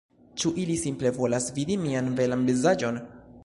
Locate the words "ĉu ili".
0.43-0.77